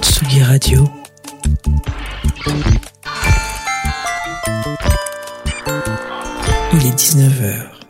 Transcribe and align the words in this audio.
Tsugi 0.00 0.42
Radio. 0.42 0.90
Il 6.72 6.86
est 6.86 6.94
19h. 6.94 7.81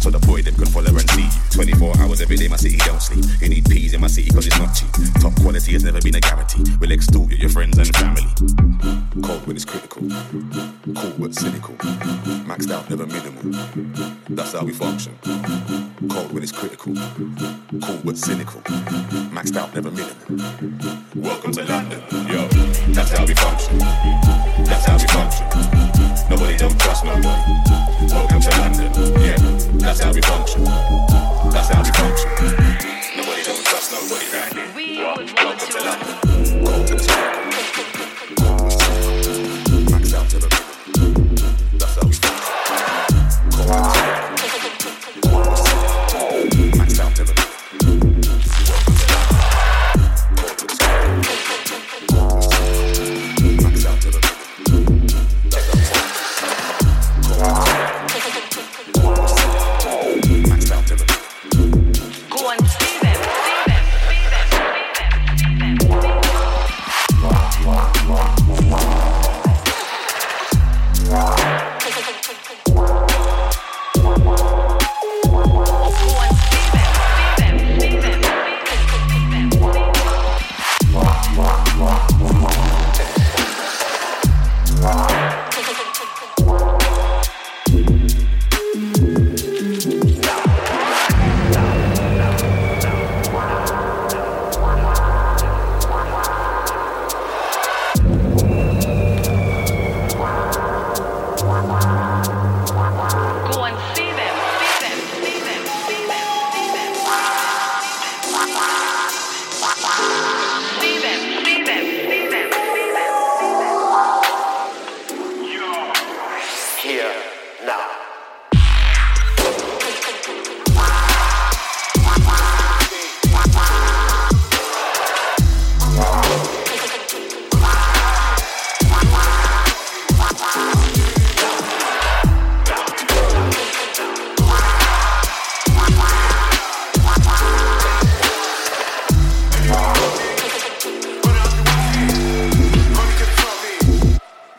So 0.00 0.10
the 0.10 0.18
boy 0.26 0.42
them 0.42 0.54
could 0.56 0.68
follow 0.68 0.90
and 0.90 1.08
see. 1.10 1.28
24 1.56 1.98
hours 1.98 2.20
every 2.20 2.36
day, 2.36 2.48
my 2.48 2.56
city 2.56 2.76
don't 2.78 3.00
sleep. 3.00 3.24
You 3.40 3.48
need 3.48 3.64
peas 3.64 3.94
in 3.94 4.00
my 4.00 4.06
city 4.06 4.30
cause 4.30 4.46
it's 4.46 4.58
not 4.58 4.74
cheap. 4.74 4.90
Top 5.20 5.34
quality 5.40 5.72
has 5.72 5.84
never 5.84 6.00
been 6.00 6.14
a 6.14 6.20
guarantee. 6.20 6.64
We'll 6.78 6.92
extort 6.92 7.30
you, 7.30 7.36
your 7.36 7.50
friends 7.50 7.78
and 7.78 7.88
family. 7.96 8.26
Cold 9.22 9.46
when 9.46 9.56
it's 9.56 9.64
critical. 9.64 10.02
Cold 10.94 11.14
but 11.18 11.34
cynical. 11.34 11.74
Maxed 12.44 12.70
out, 12.70 12.88
never 12.90 13.06
minimal. 13.06 13.42
That's 14.28 14.52
how 14.52 14.64
we 14.64 14.72
function. 14.72 15.16
Cold 16.08 16.32
when 16.32 16.42
it's 16.42 16.52
critical. 16.52 16.94
Cold 17.80 18.02
but 18.04 18.18
cynical. 18.18 18.60
Maxed 19.32 19.56
out, 19.56 19.74
never 19.74 19.90
minimal. 19.90 21.04
Welcome 21.16 21.52
to 21.52 21.64
London, 21.64 22.02
yo. 22.28 22.46
That's 22.92 23.10
how 23.12 23.24
we 23.24 23.34
function. 23.34 23.78
That's 23.78 24.84
how 24.84 24.98
we 24.98 25.06
function. 25.08 25.46
Nobody 26.28 26.56
don't 26.56 26.78
trust 26.80 27.04
nobody. 27.04 27.52
Welcome 28.12 28.40
to 28.40 28.50
London, 28.60 29.22
yeah. 29.22 29.43
That's 29.84 30.00
how 30.00 30.12
we 30.14 30.22
function. 30.22 30.64
That's 30.64 31.68
how 31.68 31.82
we 31.82 31.90
function. 31.92 32.30
Nobody 33.18 33.42
don't 33.42 33.64
trust 33.66 33.92
nobody 33.92 34.26
right 34.32 34.54
would 34.54 35.34
Welcome 35.34 35.68
to 35.68 35.84
London. 35.84 36.33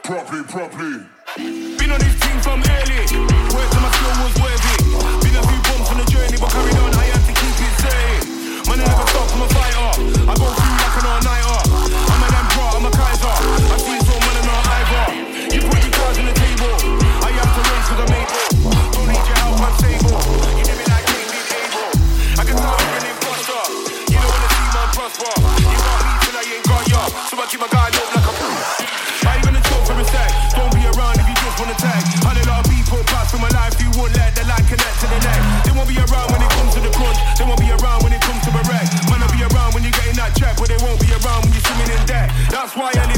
properly, 0.05 0.43
properly. 0.43 1.01
Been 1.35 1.89
on 1.89 1.99
this 1.99 2.13
team 2.21 2.37
from 2.45 2.61
early. 2.61 3.01
Work 3.57 3.69
till 3.73 3.81
my 3.81 3.89
skill 3.89 4.13
was 4.21 4.35
worthy. 4.37 4.77
Been 5.25 5.35
a 5.35 5.41
few 5.41 5.61
bumps 5.65 5.89
on 5.89 5.97
the 5.97 6.05
journey, 6.05 6.37
but 6.39 6.51
carried 6.51 6.77
on. 6.77 6.93
I 6.93 7.05
had 7.09 7.25
to 7.25 7.33
keep 7.33 7.57
it 7.57 7.73
steady. 7.81 8.69
Man, 8.69 8.81
I 8.81 8.85
never 8.85 9.07
stop. 9.09 9.33
I'm 9.33 9.41
a 9.41 9.47
fighter. 9.49 9.89
I 10.29 10.35
go 10.37 10.45
through 10.53 10.77
like 10.77 10.95
an 11.01 11.05
all 11.09 11.21
nighter. 11.25 12.14
Quietly. 42.75 43.14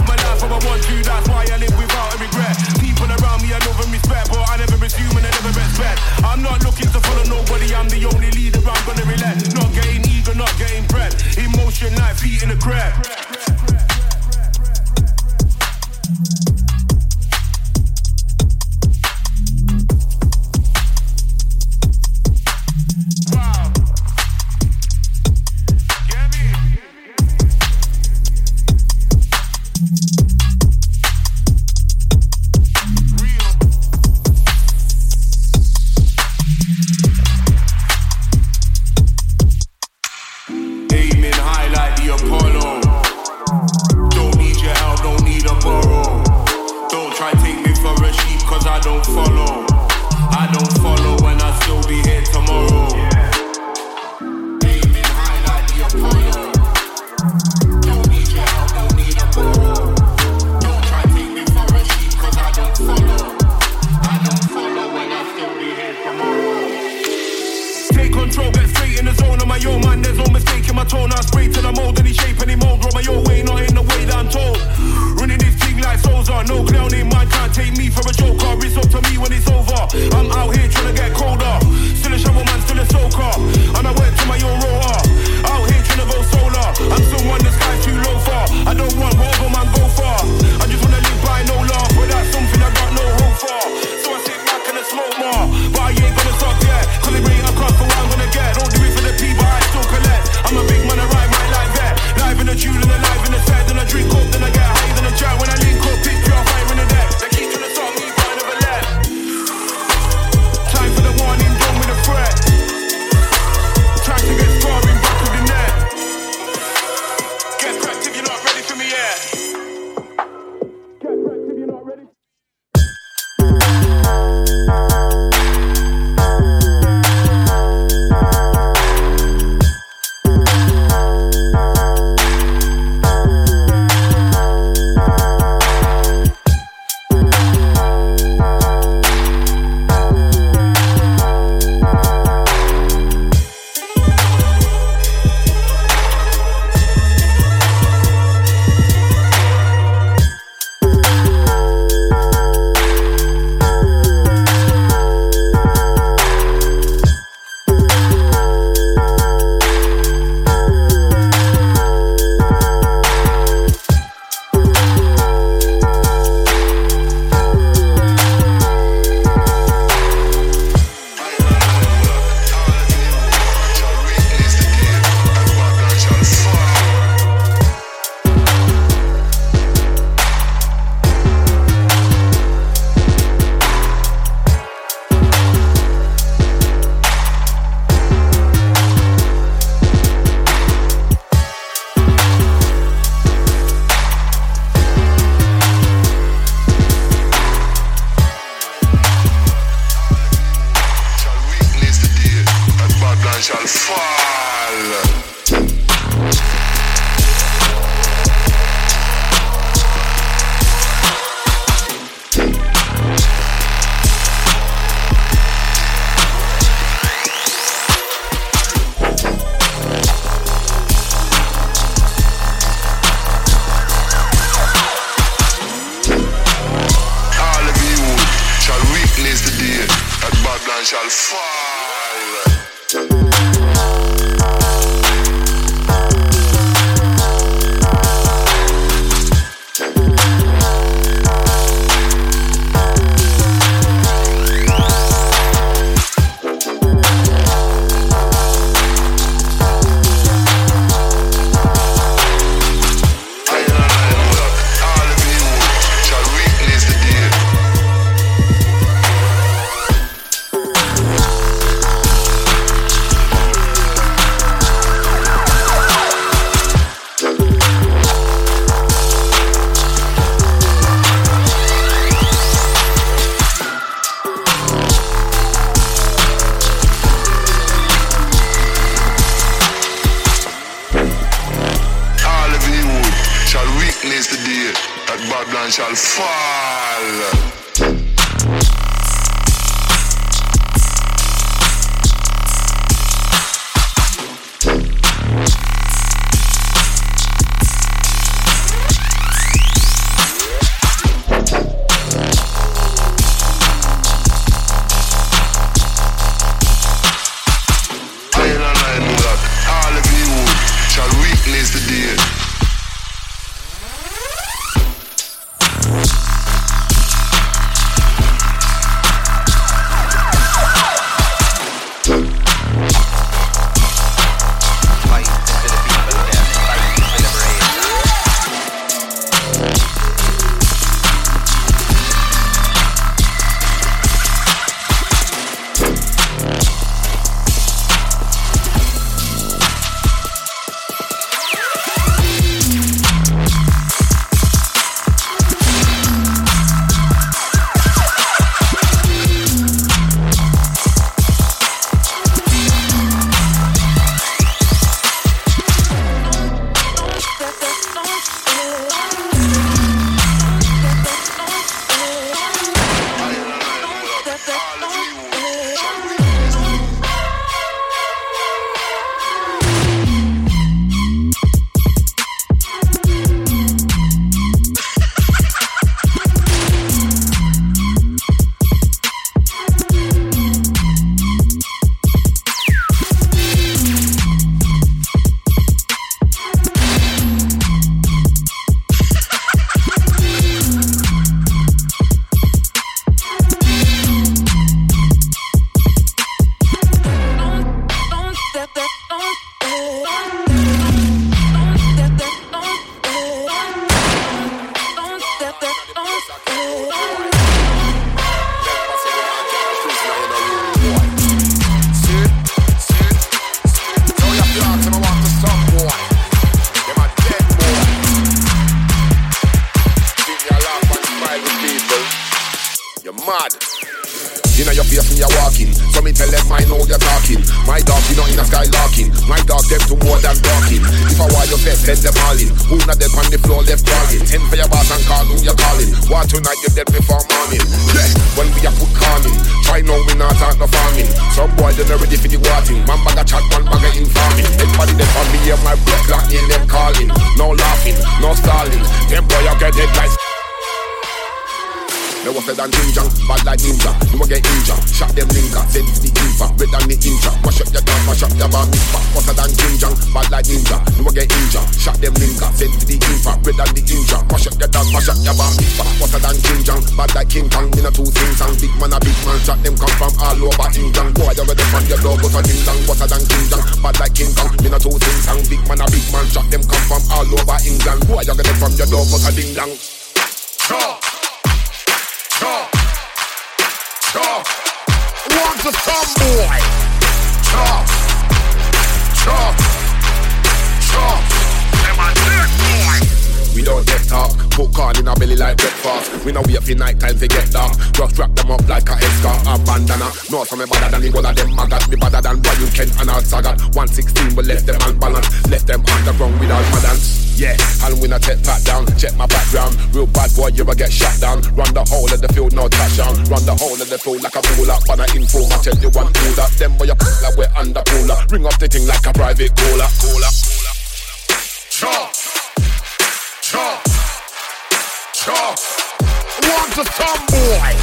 A 526.77 526.83
tomboy. 526.83 527.73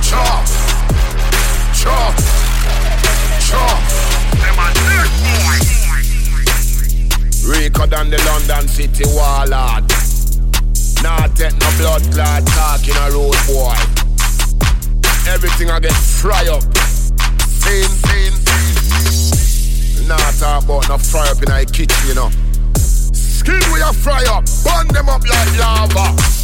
Chop, 0.00 0.44
chop, 1.74 2.14
chop. 3.40 3.78
Them 4.40 4.58
a 4.58 4.72
dirt 4.72 5.10
boy. 5.20 5.74
The 8.04 8.18
London 8.26 8.68
City 8.68 9.04
warlord. 9.06 9.84
Nah, 11.02 11.26
take 11.34 11.56
no 11.56 11.70
blood 11.78 12.02
clot 12.12 12.44
talking 12.46 12.96
a 12.96 13.10
road 13.10 13.36
boy. 13.46 13.74
Everything 15.26 15.70
I 15.70 15.80
get 15.80 15.94
fry 15.94 16.46
up. 16.48 16.62
Same, 17.64 17.96
same. 18.04 18.34
Nah, 20.06 20.16
talk 20.38 20.64
about 20.64 20.88
no 20.88 20.98
fry 20.98 21.28
up 21.28 21.38
in 21.38 21.48
the 21.48 21.64
kitchen, 21.72 22.08
you 22.08 22.14
know. 22.14 22.30
Skin 22.76 23.60
we 23.72 23.80
a 23.80 23.92
fry 23.92 24.22
up, 24.28 24.44
burn 24.62 24.88
them 24.88 25.08
up 25.08 25.22
like 25.26 25.58
lava. 25.58 26.43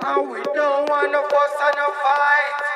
And 0.00 0.30
we 0.30 0.42
don't 0.54 0.88
want 0.88 1.10
no 1.12 1.22
fuss 1.22 1.54
and 1.60 1.74
no 1.76 1.92
fight. 2.02 2.67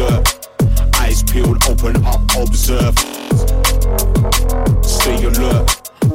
look. 0.00 0.26
Eyes 0.96 1.22
peeled, 1.22 1.62
open 1.68 1.96
up, 2.06 2.20
observe. 2.36 2.96
Stay 4.82 5.22
alert, 5.24 5.68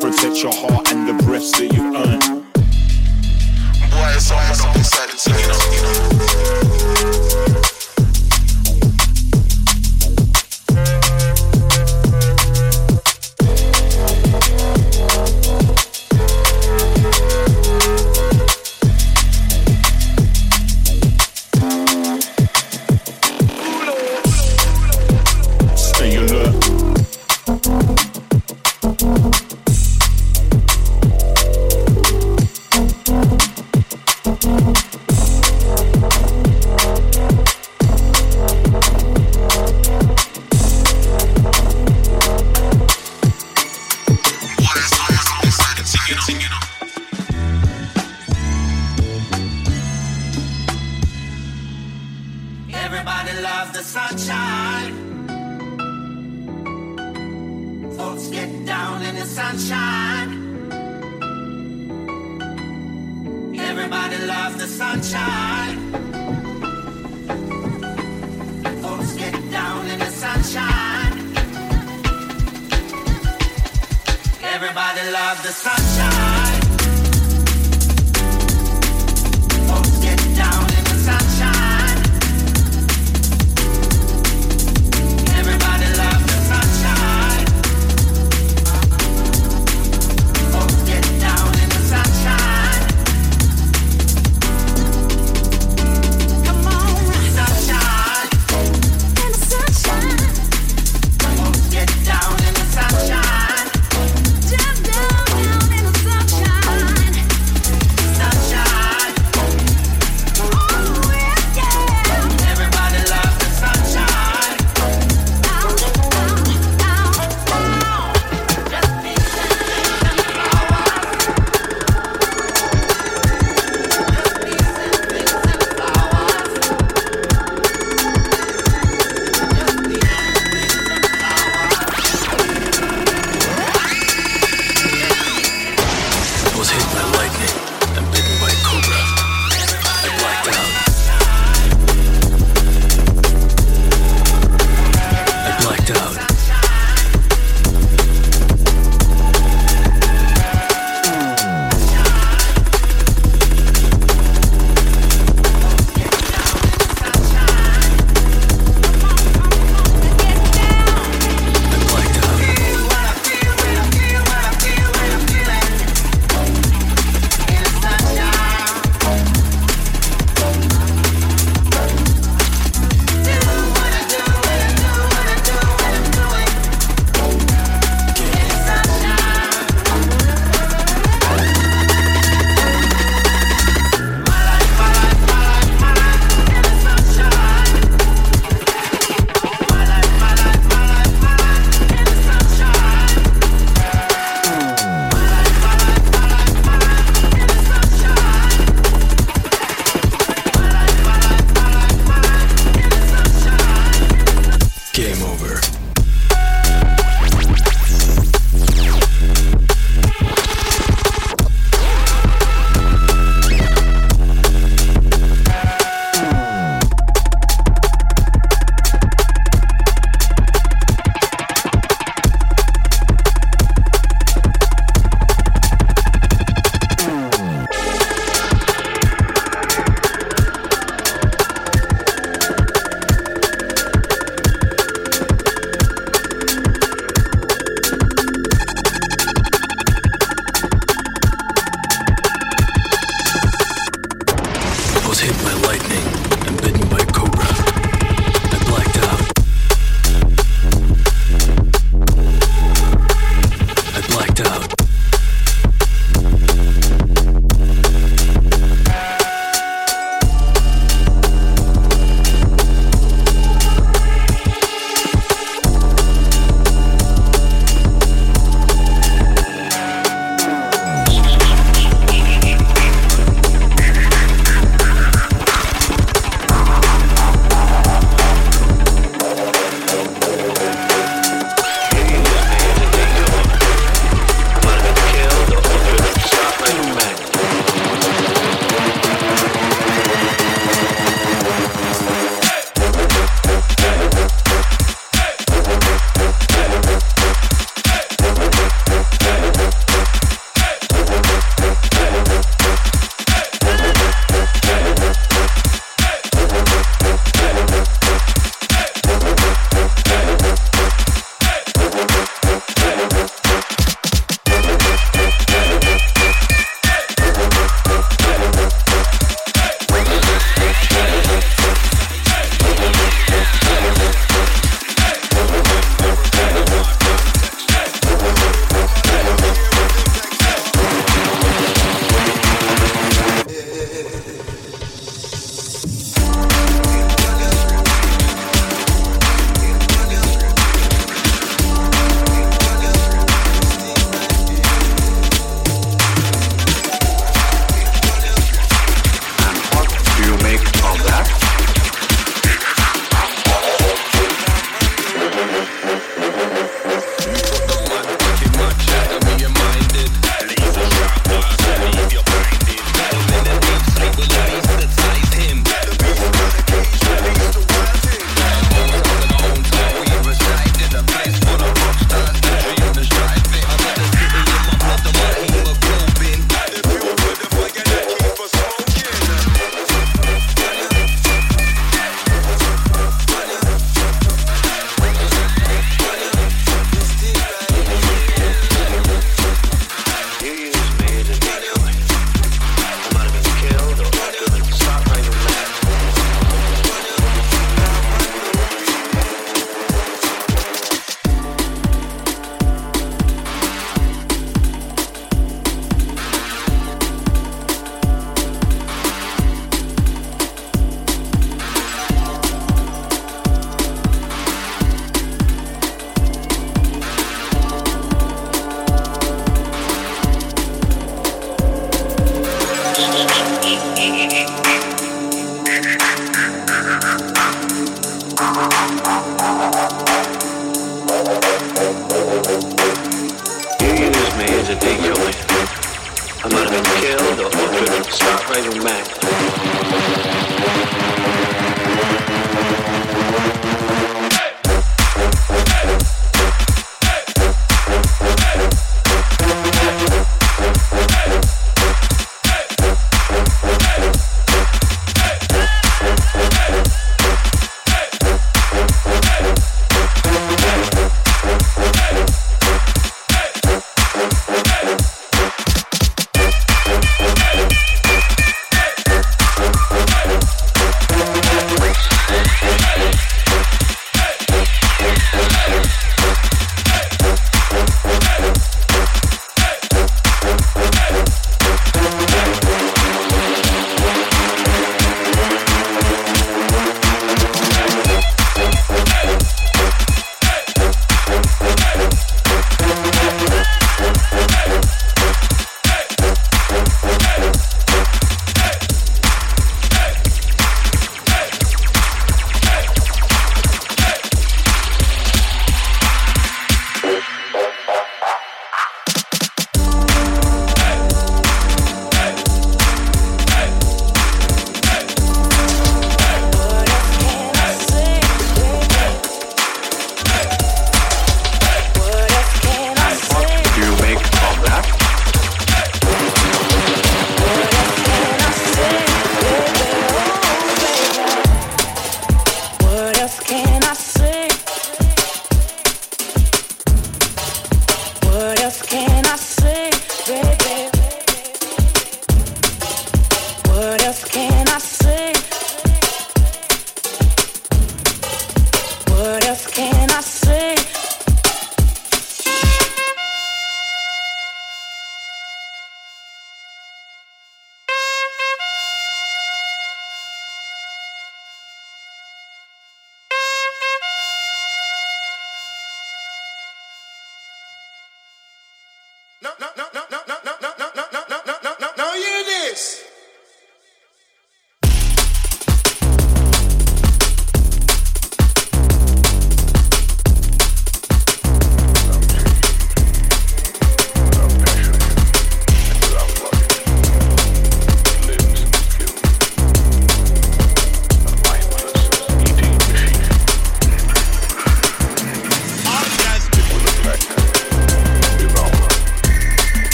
protect 0.00 0.36
your 0.42 0.54
heart 0.54 0.92
and 0.92 1.08
the 1.08 1.14
breaths 1.24 1.50
that 1.58 1.72
you 1.74 1.84
earn. 1.96 2.20
Boy, 3.90 4.12
it's 4.16 4.30
all 4.30 4.68
on 4.68 4.74
the 4.74 4.84
side 4.84 5.10
of 5.10 5.18
you 5.36 6.58
know. 6.58 6.61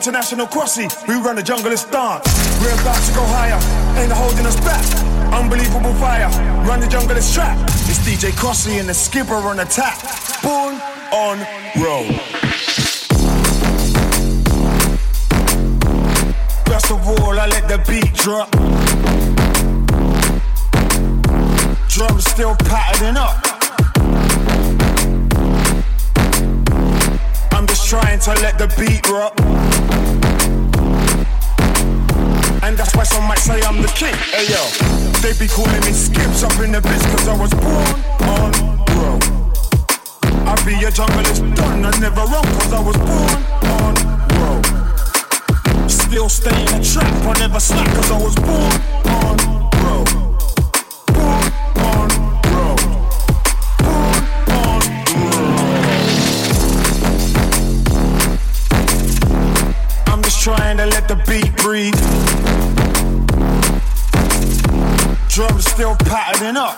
International 0.00 0.46
crossy, 0.46 0.88
we 1.06 1.14
run 1.16 1.36
the 1.36 1.42
jungle 1.42 1.68
and 1.68 1.78
start. 1.78 2.26
We're 2.62 2.72
about 2.72 3.04
to 3.04 3.12
go 3.12 3.22
higher. 3.36 3.60
Ain't 4.00 4.10
holding 4.10 4.46
us 4.46 4.56
back. 4.60 4.82
Unbelievable 5.30 5.92
fire. 6.00 6.30
Run 6.66 6.80
the 6.80 6.86
jungle 6.86 7.14
and 7.14 7.22
strap. 7.22 7.58
It's 7.84 7.98
DJ 7.98 8.30
Crossy 8.30 8.80
and 8.80 8.88
the 8.88 8.94
skipper 8.94 9.34
on 9.34 9.60
attack. 9.60 9.98
Born 10.42 10.76
on 11.12 11.36
roll. 11.76 12.06
First 16.64 16.90
of 16.90 17.06
all, 17.06 17.38
I 17.38 17.46
let 17.48 17.68
the 17.68 17.76
beat 17.86 18.14
drop. 18.14 18.50
Drums 21.88 22.24
still 22.24 22.56
patterning 22.56 23.18
up. 23.18 23.36
I'm 27.52 27.66
just 27.66 27.86
trying 27.86 28.18
to 28.20 28.30
let 28.40 28.56
the 28.56 28.68
beat 28.78 29.06
rock. 29.10 29.49
And 32.62 32.76
that's 32.76 32.94
why 32.94 33.04
some 33.04 33.24
might 33.24 33.38
say 33.38 33.60
I'm 33.62 33.80
the 33.80 33.88
king. 33.88 34.14
Hey 34.14 34.46
yo, 34.52 34.62
they 35.22 35.32
be 35.38 35.48
calling 35.48 35.80
me 35.80 35.92
skips 35.92 36.42
up 36.42 36.52
in 36.60 36.72
the 36.72 36.80
biz 36.80 37.02
cause 37.06 37.26
I 37.28 37.36
was 37.36 37.50
born 37.54 38.04
on 38.28 38.52
road. 38.96 39.22
I 40.46 40.54
be 40.64 40.74
a 40.84 40.90
junglist 40.90 41.40
done, 41.56 41.84
I 41.84 41.90
never 41.98 42.20
wrong 42.20 42.44
cause 42.44 42.72
I 42.72 42.80
was 42.80 42.96
born 42.98 43.44
on 43.74 43.94
road. 44.36 44.66
Still 45.90 46.28
stay 46.28 46.50
in 46.60 46.66
the 46.66 46.84
trap, 46.84 47.10
I 47.24 47.32
never 47.40 47.60
slack 47.60 47.88
cause 47.94 48.10
I 48.10 48.18
was 48.22 48.34
born 48.36 48.80
on 49.08 49.36
road. 49.80 50.08
Born 51.16 51.50
on 51.80 52.08
road. 52.52 52.80
Born 53.80 54.14
on 54.60 54.80
road. 55.24 55.70
I'm 60.06 60.22
just 60.22 60.40
trying 60.42 60.76
to 60.76 60.86
let 60.86 61.08
the 61.08 61.16
beat 61.26 61.49
still 65.80 65.96
patterning 65.96 66.58
up. 66.58 66.76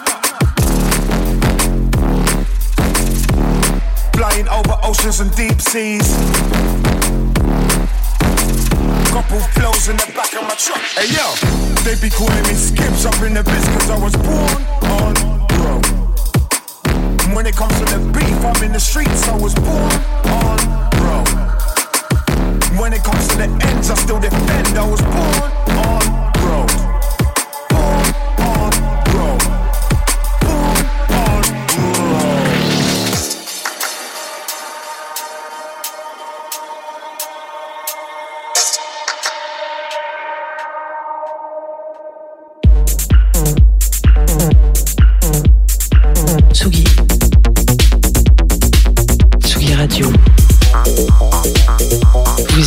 Flying 4.15 4.49
over 4.49 4.79
oceans 4.85 5.19
and 5.19 5.35
deep 5.35 5.61
seas. 5.61 6.07
Couple 9.11 9.41
flows 9.59 9.89
in 9.89 9.97
the 9.97 10.13
back 10.15 10.33
of 10.35 10.45
my 10.47 10.55
truck. 10.55 10.79
Hey 10.95 11.11
yo, 11.11 11.35
they 11.83 11.97
be 12.01 12.11
calling 12.15 12.45
me 12.47 12.55
skips 12.55 13.05
up 13.05 13.21
in 13.27 13.35
the 13.35 13.43
biz 13.43 13.67
cause 13.75 13.91
I 13.91 13.99
was 13.99 14.15
born 14.23 14.63
on 14.95 15.15
road. 15.59 15.85
When 17.35 17.45
it 17.47 17.57
comes 17.57 17.77
to 17.81 17.85
the 17.85 17.99
beef, 18.15 18.45
I'm 18.45 18.63
in 18.63 18.71
the 18.73 18.79
streets, 18.79 19.27
I 19.27 19.37
was 19.37 19.53
born 19.57 19.99
on 20.31 20.59
road. 21.03 21.29
When 22.79 22.93
it 22.93 23.03
comes 23.03 23.27
to 23.31 23.37
the 23.37 23.49
ends, 23.67 23.91
I 23.91 23.97
still 23.97 24.21
defend, 24.21 24.79
I 24.79 24.89
was 24.89 25.01
born 25.03 25.51
on 25.89 26.22